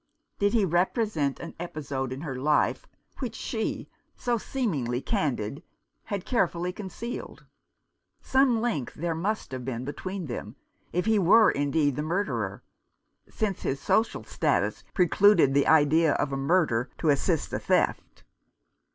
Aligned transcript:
Did 0.39 0.53
he 0.53 0.65
represent 0.65 1.39
an 1.39 1.53
episode 1.59 2.11
in 2.11 2.21
her 2.21 2.35
life 2.35 2.87
which 3.19 3.35
she, 3.35 3.87
so 4.15 4.35
seemingly 4.35 4.99
candid, 4.99 5.61
had 6.05 6.25
carefully 6.25 6.73
concealed? 6.73 7.45
Some 8.19 8.59
link 8.61 8.93
there 8.95 9.13
must 9.13 9.51
have 9.51 9.63
been 9.63 9.85
between 9.85 10.25
them, 10.25 10.55
if 10.91 11.05
he 11.05 11.19
were 11.19 11.51
indeed 11.51 11.97
the 11.97 12.01
murderer, 12.01 12.63
since 13.29 13.61
his 13.61 13.79
social 13.79 14.23
status 14.23 14.83
precluded 14.95 15.53
the 15.53 15.67
idea 15.67 16.13
of 16.13 16.33
a 16.33 16.35
murder 16.35 16.89
to 16.97 17.09
assist 17.09 17.53
a 17.53 17.59
theft. 17.59 18.23